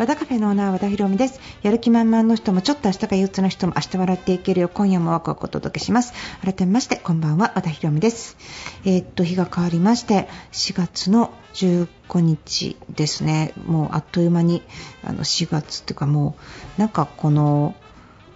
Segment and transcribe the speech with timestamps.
[0.00, 1.40] 和田カフェのオーナー和田博美です。
[1.60, 6.14] やる気満々の人もちょっと明日が憂鬱な人も明日笑っていけるよ今夜もワクワクお届けします。
[6.42, 8.38] 改めましてこんばんは和田博美です。
[8.86, 13.52] えーっと日が変わりまして4月の15日ですね。
[13.66, 14.62] もうあっという間に
[15.04, 16.34] あの4月っていうかも
[16.78, 17.74] うなんかこの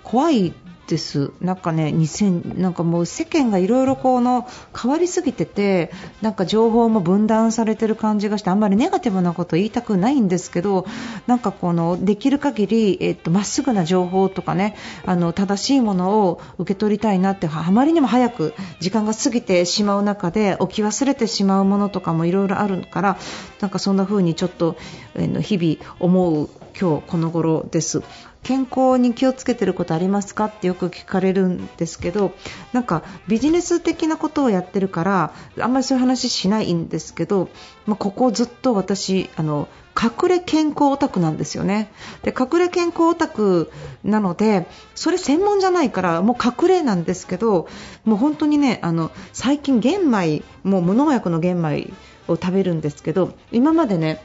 [0.02, 0.52] 怖い
[0.86, 4.46] ですなんかね2000なんかもう世間がいろいろこの
[4.78, 10.86] 変わりすぎててなんか情報も分断されてる感じがしてあんまりネガティブなこと言いたくないんですけど
[11.26, 23.18] なんかこのできる限りえっとまっすぐな情報とかねあの正しいものを受け取りたいなってあまりにも早く時間が過ぎてしまう中で置き忘れてしまうものとかもいろいろあるから
[23.60, 24.76] なんかそんな風にちょっと
[25.16, 28.02] あの日々思う今日この頃です。
[28.44, 32.34] 健康に気をつけてることありますかってよく聞かれるんですけど
[32.72, 37.48] なんかビジネス的なことをやってるからあんまりそういう話しないんですけど、
[37.86, 39.66] まあ、ここずっと私あの
[40.00, 41.90] 隠れ健康オタクなんですよね。
[42.22, 43.70] で隠れ健康オタク
[44.02, 47.68] なのでそれ専門じゃないからもう隠れなんですけど
[48.04, 51.92] もう本当にねあの最近玄米もう無農薬の玄米
[52.28, 54.20] を食べるんですけど今までね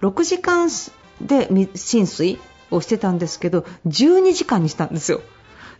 [0.00, 0.70] 6時間
[1.20, 2.38] で浸水
[2.70, 5.20] をしてたんですけど12時間にしたんですよ。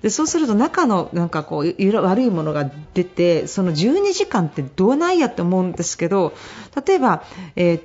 [0.02, 6.34] でそうすると中のなんかこう悪いものが出てその12時間ってどうないやって思うんですけど
[6.86, 7.24] 例えば、
[7.56, 7.80] えー、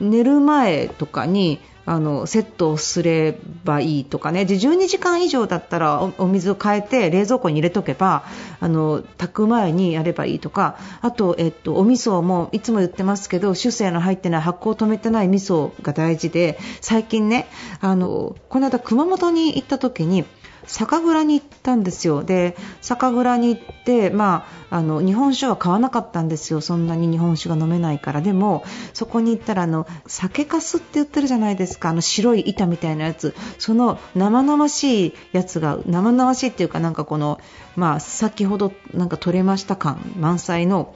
[0.00, 4.44] 寝る前とかにあのセットをすればいいとかね。
[4.44, 8.24] で12時間以上だったらお水を変えて冷蔵庫に入れとけば
[8.60, 10.76] あの炊く前にやればいいとか。
[11.00, 17.48] あと、えっと、お味噌もいつも言ってますけど主成の入ってない発酵を止めてない味噌が大事で最近ね
[17.80, 20.24] あのこの間熊本に行った時に
[20.68, 22.22] 酒蔵に行ったんですよ。
[22.22, 26.60] で酒蔵に行って、まあ、あの日本酒は買わなかったんですよ。
[26.60, 28.20] そんなに日本酒が飲めないから。
[28.20, 31.88] でもそこに行ったらあの酒粕って言ってるじゃないですか。
[31.88, 33.34] あの白い板みたいなやつ。
[33.58, 37.40] その生々しいやつが生々しいっていうかなんかこの、
[37.74, 40.94] まあ、先ほどなんか取れました感満載の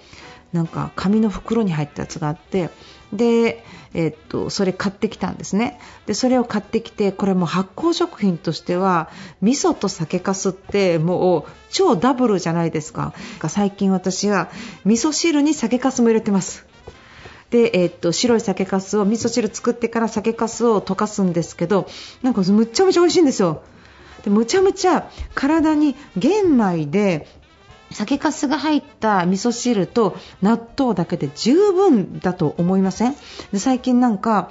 [0.53, 2.69] なんか紙の袋に入ったやつがあって
[3.13, 3.65] で、
[3.95, 5.79] えっと、それ買ってきたんですね。
[6.07, 9.11] でそれを買ってきてこれも発酵食品としては
[9.43, 13.13] 味噌と酒粕ってもう超ダブルじゃないですか。
[13.49, 14.49] 最近私は
[14.85, 16.67] 味噌汁に酒粕も入れてます。
[17.51, 21.87] で、え、っと白い酒粕を味噌汁作ってから酒粕を溶かすんですけど
[22.23, 23.63] なんかむちゃむちゃ美味しいんですよ。
[24.25, 27.27] でむちゃむちゃ体に玄米で
[27.93, 33.15] 酒粕が入った味噌汁と納豆だけで十分だと思いません？
[33.53, 34.51] で最近なんか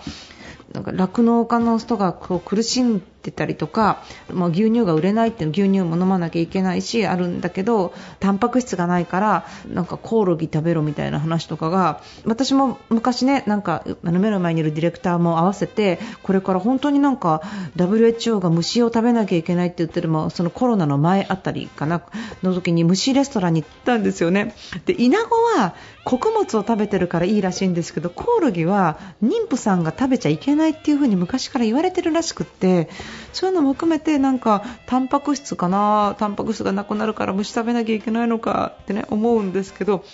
[0.73, 17.41] なんか酪農家の人がこう苦しんでたりとか、まあ、牛乳が売れないって牛乳も飲まなきゃいけないしあるんだけどタンパク質がないからなんかコオロギ食べろみたいな話とかが私も昔ねなんか目の前にいるディレクターも合わせてこれから本当になんか
[17.75, 22.01] WHO が虫を食べなきゃいけないって言ってるもそのコロナの前あたりかな
[22.41, 24.55] の時に虫レストランに行ったんですよね。
[24.85, 30.60] でイナゴは穀物を食べてるからいいらしいんですけどコオロギは妊婦さんが食べちゃいけない。
[30.61, 32.89] ないっていう風に昔から言われてるらしくって
[33.33, 40.05] そういうのも含めてなんかタンパク質かなタンパク質がなくなるから虫食べなきゃいけないのかってね思うんですけど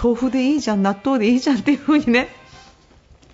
[0.00, 2.28] 豆腐でいいじゃん納豆でいいじゃんっていう風にね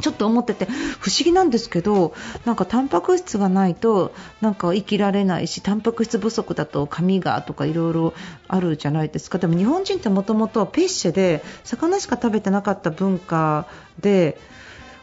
[0.03, 0.67] ちょっと思ってて
[1.01, 2.13] 不思議なんですけど
[2.45, 8.15] なんかタンパク質がないとなんか生きられないしタンパク質不足だと髪がとかいろいろ
[8.49, 9.39] あるじゃないですか。
[9.39, 13.67] でも日本人ってもともとペッシェで魚しか食べてなかった文化
[14.01, 14.39] で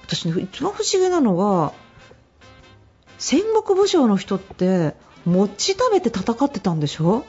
[0.09, 1.73] 私、ね、一番不思議なのは
[3.19, 7.25] 戦国武将の人って餅食べて戦ってたんでしょ？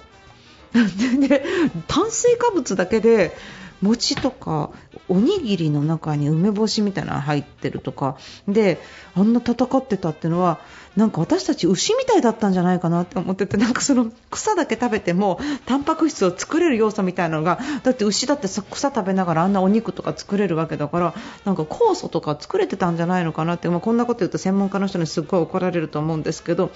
[0.72, 1.44] で
[1.88, 3.36] 炭水化物だけで
[3.82, 4.70] 餅とか
[5.08, 8.16] おにぎりの中に梅干しみたいなの入ってるとか。
[8.48, 8.80] で
[9.14, 10.60] あんな戦ってたっていうのは
[10.96, 21.14] なんか私たち牛みたいだったんじゃないかなって思っててなんかその草だけ食べてもタンパク質を作れる要素みたいなのがだって牛だって草食べながらあんなお肉とか作れるわけだから
[21.44, 26.70] なんか酵素とか作れてたんじゃないのかなって、まあ、こんなこと言うと専門家の人にすごい怒られると思うんですけど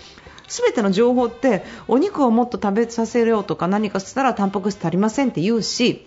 [0.49, 6.06] 全ての情報ってお肉をもっと食べさせようとか何かしたらタンパク質足りませんって言うし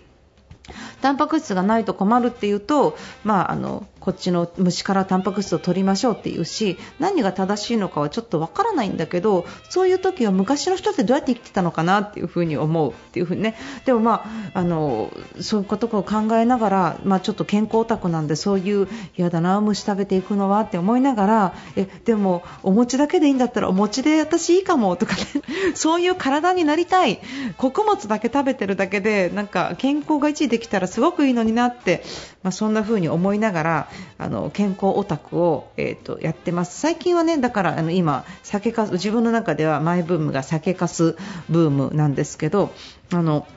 [1.02, 13.56] タンパク質がないと困るっていうと、まあ、あのこっちの虫からタンパク質を取りましょうっていうし何が正しいのかはちょっとわからないんだけどそういう時は昔の人ってどうやって生きてたのかなっていうふに思うっていうふうにね。
[13.84, 14.24] でもま
[14.54, 15.12] ああの
[15.42, 18.88] そういうことを考えながら、まあ、ちょっと健康オタクなんでそういう
[19.18, 25.22] 嫌だな虫食べていくのはって思いながらえでもお餅だけでいいんだったらお餅で私いいかもとかね。
[25.76, 27.20] そういう体になりたい。
[27.58, 32.04] 穀物だけ食べてるだけでなんか健康が維持できたらすごくいいのになって、
[32.42, 36.80] まあ、そんな風に思いながらあの健康オタクを、えーと、やってます。
[36.80, 41.16] 最近はねだからあの今酒かす自分の中ではマイブームが酒かす
[41.50, 42.72] ブームなんですけど
[43.12, 43.48] あの、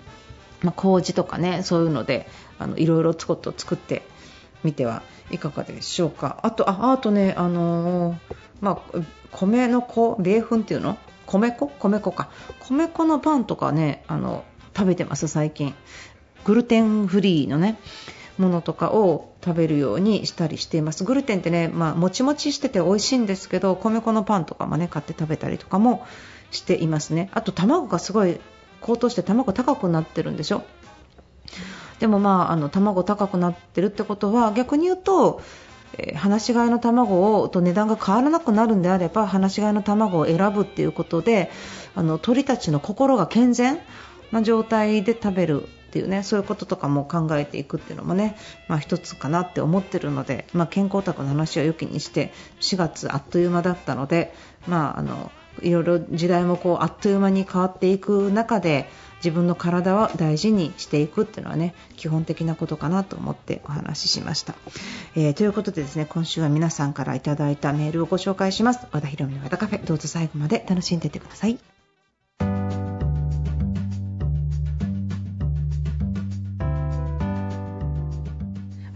[0.63, 2.29] まあ、麹とかねそういうので
[2.59, 3.35] あのいろいろ作
[3.75, 4.03] って
[4.63, 6.41] みてはいかがでしょうか。
[6.43, 8.17] あとああとねあのー、
[8.61, 8.99] まあ、
[9.33, 10.99] 米の粉米粉っていうの？
[11.27, 11.71] 米粉？
[11.79, 12.31] 米粉か。
[12.61, 14.45] 米粉のパンとかねあの
[14.77, 15.75] 食べてます最近。
[16.45, 17.79] グルテンフリーのね。
[18.41, 21.05] ものとかを食べるようにしたりしています。
[21.05, 26.07] グルテンってね、まあ、もちもちしてて美味しいんですけど米粉のパンとかもね買って食べたりとかも
[26.51, 27.31] していますね。
[27.33, 28.41] あと卵がすごい
[28.81, 30.65] 高騰して卵高くなってるんでしょ。
[32.01, 35.43] でもまああの卵高くなってるってことは逆に言うと、
[36.17, 41.51] 放し飼いの卵をと値段が変わらなくなるんであれば放し飼いの卵を選ぶっていうことで
[41.95, 43.81] あの鳥たちの心が健全
[44.31, 48.37] な状態で食べるっていうねそういうこととかも考えていくっていうのもね、
[48.69, 54.33] まあ、一つかなって思ってるので、まあ、健康オタクの話は良きにして4月あっという間だったので、
[54.69, 55.33] まあ、あの
[55.63, 64.55] いろいろ時代もこうあっという間に変わっていく中で自分の体は大事にしていくっていうのはね基本的なことかなと思ってお話ししました、
[65.17, 68.87] えー、ということでですね今週は皆さんからいただいたメールをご紹介します。
[68.93, 69.85] 和田博美の和田カフェ。
[69.85, 71.80] どうぞ最後まで楽しんでいってください。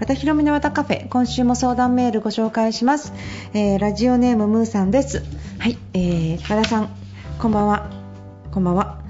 [0.05, 3.15] 和田博美の和田カフェ今週も相談メールご紹介します、
[3.55, 5.23] えー、ラジオネームムーさんです。
[5.59, 6.95] はい、えー、和田さん
[7.39, 7.91] こんばんは。
[8.53, 9.01] こんばんは。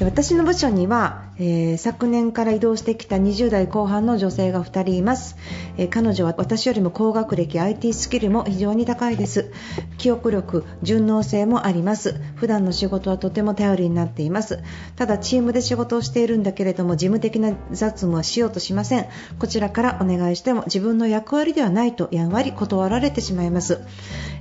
[0.00, 5.36] 私の部署にはえー、昨年から移動してきた20代後半の女性が2人います、
[5.78, 9.50] えー、彼女は私よりも高学歴 IT スキルも非常に高いです。
[9.96, 12.14] 記憶力順応性もあります。
[12.36, 14.62] 普段の仕事はとても頼りになっています。
[14.96, 19.06] ただチームで仕事をしているんだけれども事務的な雑務はしようとしません。
[19.38, 23.80] こちらからお願いしても自分の役割ではないとやんわり断られてしまいます。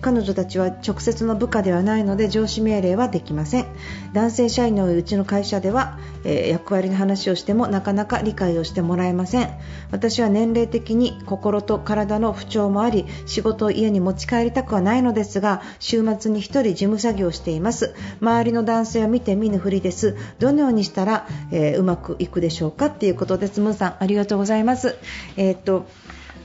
[0.01, 3.65] 彼女たちは直接の部下ではないので上司命令はできません。
[4.13, 9.49] 男性社員のうちの会社では、えー、役割の話をしてもなかなか理解をしてもらえません。
[9.91, 17.93] 私は年齢的に心と体の不調もあり仕事を家に持ち帰りたくはないのですが週末に1人事務作業をしています。
[18.21, 20.15] 周りの男性は見て見ぬふりです。
[20.39, 23.59] どのようにしたら、えー、うまくいくでしょうかということです。
[23.59, 24.95] ムーさんありがとうございます。
[25.35, 25.85] えー、っと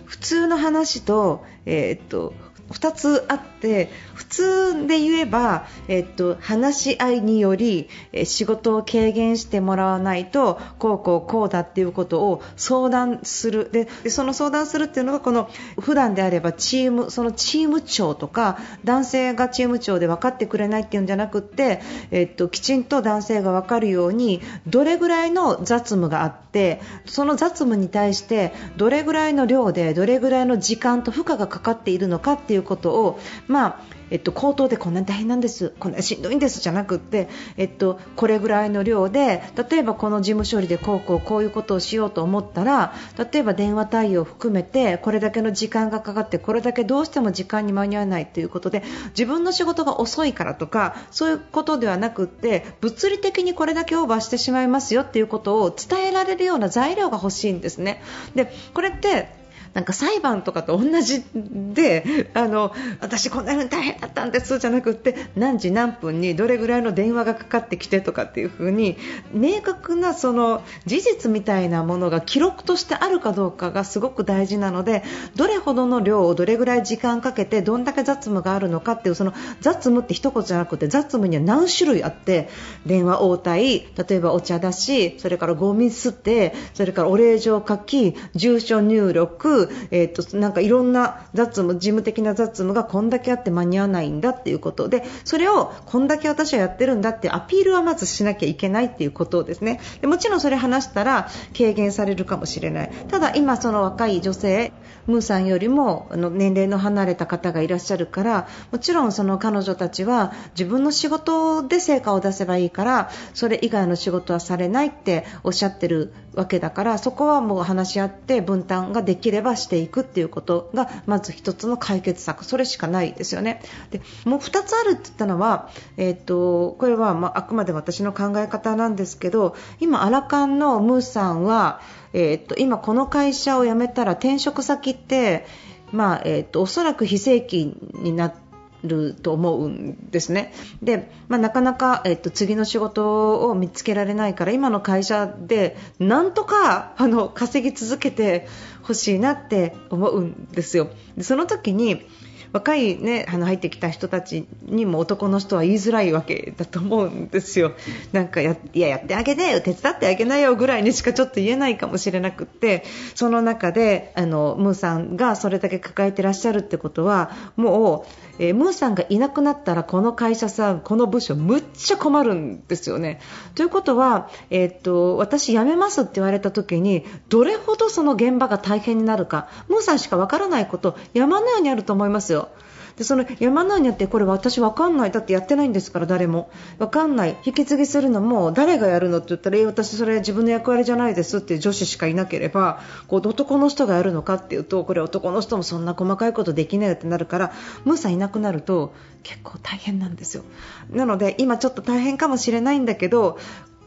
[0.04, 2.34] 普通の話と,、えー、っと
[2.70, 7.88] 2つあって普通で言えば、えっと、話し合いにより、
[8.24, 13.70] 仕事を軽減してもらわないとこうこうこうだっていうことを相談する。
[13.72, 15.50] でその相談するっていうのがこの
[15.80, 33.80] 普段であればチームそのチーム長とか男性がチーム長で分かってくれないっていうんじゃなくって、えっと、きちんと男性が分かるようにどれぐらいの雑務があってその雑務に対してどれぐらいの量でどれぐらいの時間と負荷がかかっているのかっていういうことを、まあ
[34.10, 42.94] えっと、口頭でこんなに大変なんですこんなしんどいんですじゃなくって、えっと、これぐらいの量で例えばこの事務処理でこうこうこういうことをしようと思ったら
[43.32, 58.02] 例えば電話対応を含めてこれだけの時間がかかってこれだけどうしても時間に間に合わないということで自分の仕事が遅いからとかそういうことではなくって物理的にこれだけオーバーしてしまいますよということを伝えられるような材料が欲しいんですね。
[58.34, 59.43] でこれって
[59.74, 68.96] なんか裁判とかと同じであの私、こんな風に大変だったんですじゃなくて何時何分にどれぐらいの電話がかかってきてとかっていう風に
[69.32, 75.02] 明確なその事実みたいなものが記録としてあるかどうかがすごく大事なので
[75.34, 82.48] どれほどの量をどれぐらい時間かけてどんだけ雑務があるのかっていうその雑務って一言じゃなくて雑務には何種類あって
[82.86, 99.80] 電話応対例えばお茶出しそれからゴミ捨てそれからお礼状書き住所入力くえーと、なんかいろんな雑務事務的な雑務がこんだけあって間に合わないんだっていうことでそれをこんだけ私はやってるんだってアピールはまずしなきゃいけないっていうことですね。
[100.00, 102.90] でもちろんそれ話したら軽減されるかもしれない。
[103.08, 104.72] ただ今、その若い女性
[105.06, 123.60] ムーさんよりもあの年齢の離れた方がいらっしゃるからもちろんその彼女たちは自分の仕事で成果を出せばいいからそれ以外の仕事はされないっておっしゃってるわけだからそこはもう話し合って分担ができれればしていくっていうことがまず1つの解決策それしかないですよね。
[123.90, 131.80] でもう2つあるって言ったのは、えーと、これはまああくまで私の考え方なんですけど今、アラカンのムーさんは、
[132.12, 135.46] えーと、今、この会社を辞めたら転職先って
[135.92, 138.43] まあえーと、おそらく非正規になって
[138.84, 140.52] ると思うんですね。
[140.82, 148.46] で、まあ、なかなか、えっと、次の仕事を見つけられないから今の会社でなんとかあの稼ぎ続けて
[148.82, 150.88] ほしいなって思うんですよ。
[151.16, 152.06] でその時に
[152.54, 157.72] 若い、ね、あの入ってきた人たちにも男の人は言いづらいわけだと思うんですよ。
[158.12, 162.84] なんかやいややってあげなよ手伝ってあげなよぐらいにしかちょっと言えないかもしれなくって
[163.16, 173.20] その中であのムーさんがそれだけ抱えてらっしゃるってことはもうえー、ムーさんがいなくなったらこの会社さん、この部署むっちゃ困るんですよね。
[173.54, 182.48] ということは、えー、っと私辞めますって言われた時にどれほどその現場が大変になるかムーさんしかわからないこと山のようにあると思いますよ。
[182.96, 185.10] でその山のようにあってこれ私分かんない。
[185.10, 186.50] だってやってないんですから誰も。
[186.78, 187.36] 分かんない。
[187.44, 197.52] 引き継ぎするのも誰がやるのって言ったらえ私それ自分の役割じゃないですって女子しかいなければこう男の人がやるのかっていうとこれ男の人もそんな細かいことできないよってなるから
[197.84, 200.44] ムーさんいなくなると結構大変なんですよ。
[200.90, 203.38] なので今ちょっと大変かもしれないんだけど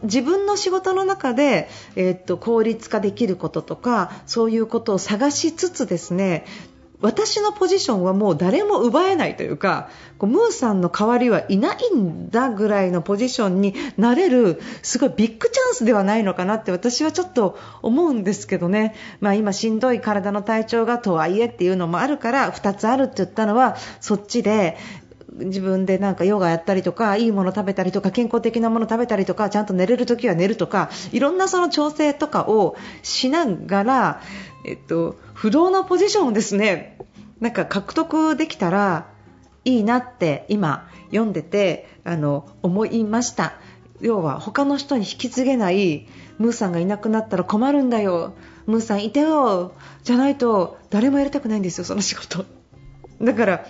[0.04, 6.46] 自分の仕事の中で、えー、っと効率化できることとかそういうことを探しつつですね
[7.00, 9.90] 私のポジションはもう誰も奪えないというか
[10.20, 24.78] ムーさんの代わりはいないんだぐらいのポジションになれるすごいビッグチャンスではないのかなって私はちょっと思うんですけどね、まあ、今、しんどい体の体調がとはいえっていうのもあるから2つあるって言ったのはそっちで
[25.38, 34.22] 自分でなんかヨガやったりとかいいもの食べたりとか健康的なもの食べたりとかちゃんと寝れるときは寝るとかいろんなその調整とかをしながら
[34.64, 36.98] えっと、不動のポジションをですね
[37.40, 39.08] なんか獲得できたら
[39.66, 43.54] いいなって今読んでてあの思いました。
[44.00, 48.34] 要は他の人に引き継げないムーさんがいなくなったら困るんだよ。
[48.66, 49.74] ムーさんいてよ。
[50.04, 52.46] じゃないと誰もやりたくないんですよその仕事。
[53.22, 53.66] だから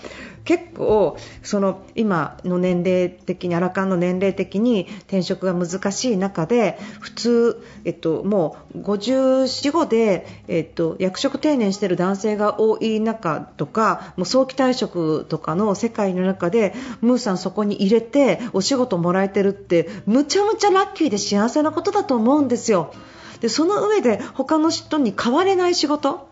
[0.48, 22.94] 結構その今の年齢的にアラカンの年齢的に転職が難しい中で普通、えっと、もう54、5で、えっと、役職定年している男性が多い中とかもう早期退職とかの世界の中でムーさんそこに入れてお仕事もらえてるってむちゃむちゃラッキーで幸せなことだと思うんですよ。
[23.42, 26.30] でその上で他の人に変われない仕事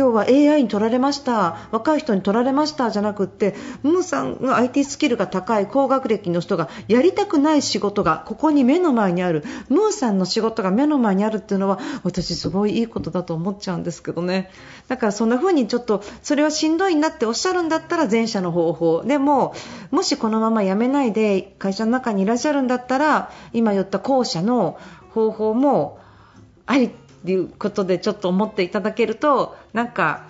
[0.00, 14.50] 要は AI に取られました若い人に取られましたじゃなくってムーさんが IT スキルが高い高学歴の人がやりたくない仕事がここに目の前にあるムーさんの仕事が目の前にあるっていうのは私すごいいいことだと思っちゃうんですけどね。
[14.88, 19.02] だからそんな風にちょっとそれはしんどいなっておっしゃるんだったら前者の方法。
[19.04, 19.54] でも
[19.90, 24.78] もしこのまま辞めないで会社の中にいらっしゃるんだったら今言った後者の
[25.10, 25.98] 方法も
[26.66, 26.90] あり
[27.24, 30.26] ていうことでちょっと思っていただけるとなんか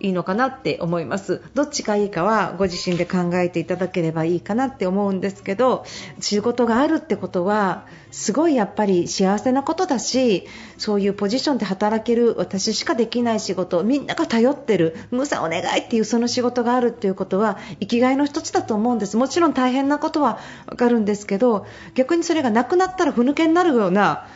[0.00, 1.42] いいのかなって思います。
[1.54, 5.84] どっちがいいかはご自身で考えていただければいいかなって思うんですけど
[6.20, 10.46] 仕事があるってことはすごいやっぱり幸せなことだし
[10.78, 19.18] そういうポジションで働ける私しかできない仕事みんなが頼ってるムーさんお願いっていうその仕事があるっていうことは生きがいの一つだと思うんです。
[19.18, 24.26] もちろん大変なことはわかるんですけど逆にそれがなくなったらふぬけになるような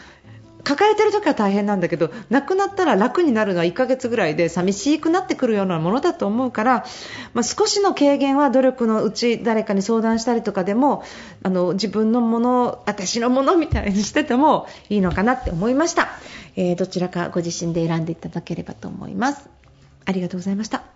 [0.64, 6.84] 抱えてる時は大変なんだけど亡くなったら楽になるのは1ヶ月ぐらいで寂しくなってくるようなものだと思うから、
[7.34, 11.04] まあ、少しの軽減は努力のうち誰かに相談したりとかでも
[11.42, 16.08] あの自分のもの私のものみたいにしててもいいのかなって思いました、
[16.56, 19.48] えー、どちらかご自身で選んでいただければと思います。
[20.06, 20.93] ありがとうございました。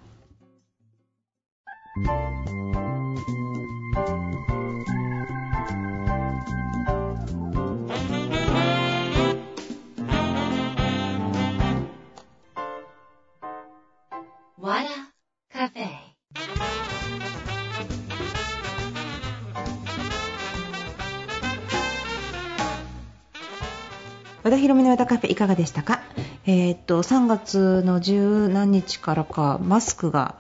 [15.59, 15.89] カフェ。
[24.45, 26.01] 和田博美の和田カフェいかがでしたか、
[26.47, 30.37] えー、っと3月の十何日からかマスクが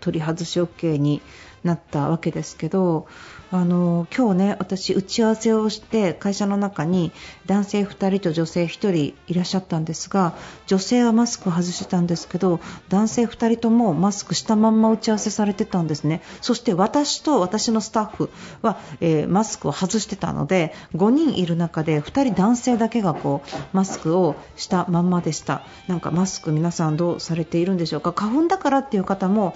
[0.00, 1.20] 取り外し OK に
[1.64, 3.06] なったわけですけど
[3.52, 7.12] あの今日ね私打ち合わせをして会社の中に
[7.44, 10.34] 男性2人と女性1人いらっしゃったんですが
[10.66, 16.22] 女性はマスクを外してたんですけど男性2人ともマスクしたまんま打ち合わせされてたんですね。
[16.40, 18.30] そして私と私のスタッフ
[18.62, 25.66] は、えー、マスクを外してたので5人いる中で2人男性だけがこうマスクをしたまんまでした。
[25.88, 28.14] なんかマスク皆さんどうされているんでしょうか。
[28.14, 29.54] 花粉だからっていう方も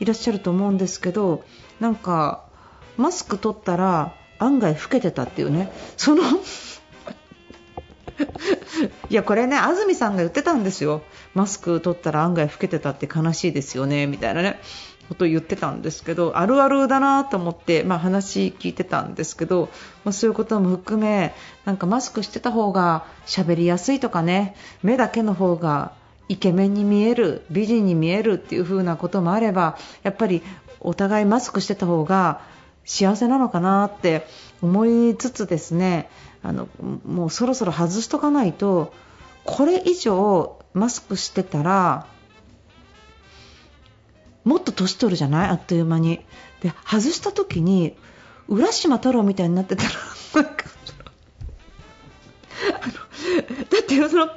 [0.00, 1.44] いらっしゃると思うんですけど
[1.80, 2.44] なんか
[2.96, 5.72] マスク取ったら案外老けてたっていうね。
[5.96, 6.22] その
[9.08, 11.02] いやこれね安住さんが言ってたんですよ。
[11.34, 14.58] マスク取ったら案外老けてたって悲しいですよねみたいなね
[15.08, 19.70] こと言ってたんですけどあるあるだなと思って、まあ、話聞いてたんですけど、
[20.04, 25.92] まあ、そういうことも含めなんかマスクしてた方が喋りやすいとかね目だけの方が
[26.28, 30.42] イケメンに見える美人に見えるっていう風なこともあればやっぱり
[30.80, 32.40] お互いマスクしてた方が
[32.84, 34.26] 幸せなのかなって
[34.62, 36.08] 思いつつですね
[36.42, 36.68] あの
[37.06, 38.92] もうそろそろ外しとかないと
[39.44, 42.06] これ以上マスクしてたら
[44.44, 45.48] もっと年取るじゃない？
[45.50, 46.20] あっという間に。
[46.60, 47.96] で外した時に
[48.48, 49.90] 浦島太郎みたいになってたら
[50.42, 50.50] だ
[53.80, 54.28] ってその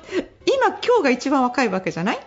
[0.45, 2.19] 今今日が一番若いわけじゃない？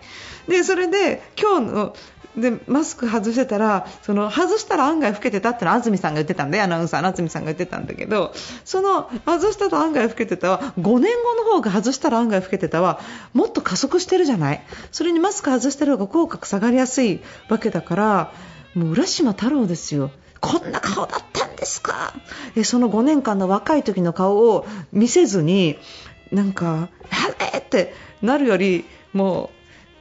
[0.48, 1.96] でそれで今日の
[2.36, 8.32] でマスク外してたらその外したら案外老けてたってのは安住さんが言ってたんでアナウンサーの安住さんが言ってたんだけど
[8.64, 12.98] その外したら案外老けてたは5年後の方が外したら案外老けてたは
[13.34, 14.62] もっと加速してるじゃない？
[14.90, 18.32] それにマスク外してる方が口角下がりやすいわけだから
[18.74, 20.10] もう浦島太郎ですよ。
[20.40, 22.12] こんな顔だったんですか？
[22.56, 25.78] えその5年間の若い時の顔を見せずに
[26.34, 29.50] なんか、あれってなるよりも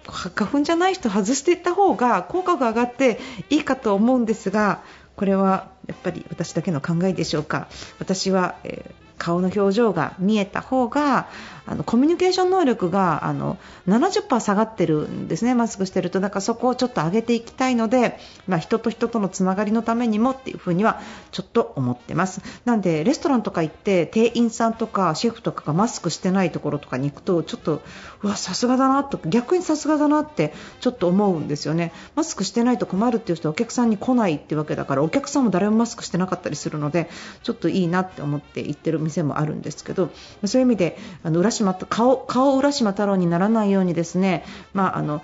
[0.07, 4.83] う花粉じゃない人外していった方が効果が上がっていいかと思うんですが
[5.15, 7.67] これはやっぱり私だけの考えでしょうか。
[7.99, 11.29] 私は、えー顔の表情が見えた方が
[11.65, 16.19] あのコミュニケーション能力があの70%下がってるんですね、マスクしてると。
[16.19, 20.99] だからそこをちょっと上げていきたいので、まあ、人と人とのつながりのためにもっていうふうには
[21.31, 22.41] ちょっと思ってます。
[22.65, 27.81] なんでレストランとか行って店員さんとかシェフとかがマスクしてないところとかに行くとちょっと
[28.23, 31.93] うわさすがだなと逆にさすがだなってちょっと思うんですよね。
[32.15, 37.09] マスクしてないと困るっていう人はお客さんに来ないってわけだからお客さんも誰もマスクしてなかったりするので
[37.43, 40.09] ちょっといいなって思って行ってる店もあるんですけど
[40.45, 44.43] そういう意味であの浦島顔顔浦島太郎にならないようにですね、
[44.73, 45.21] まあ、あの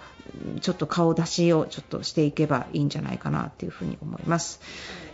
[0.61, 4.61] ちょっと顔出しをちょっとしていけばいいんじゃないかなというふに思います。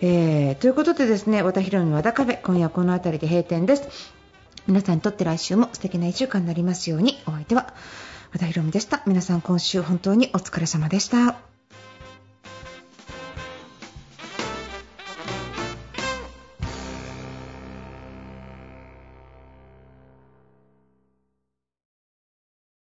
[0.02, 3.88] えー、ということでですね和田博美和田カフェ今夜この辺りで閉店です。
[4.67, 7.73] 皆さんにとって来週も素敵な1週間になりますようにお相手は
[8.34, 11.55] 和田博美でした皆さん今週本当にお疲れ様でした。